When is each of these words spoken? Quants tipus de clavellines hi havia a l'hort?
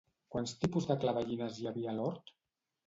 Quants 0.35 0.53
tipus 0.61 0.89
de 0.93 0.97
clavellines 1.05 1.61
hi 1.61 1.71
havia 1.73 1.95
a 1.95 1.99
l'hort? 2.01 2.39